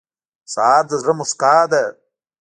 [0.53, 1.83] سهار د زړه موسکا ده.